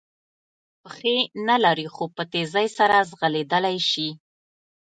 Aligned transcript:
پښې 0.83 1.15
نه 1.47 1.55
لري 1.65 1.87
خو 1.93 2.03
په 2.15 2.23
تېزۍ 2.31 2.67
سره 2.77 2.95
ځغلېدلای 3.09 3.77
شي. 3.89 4.09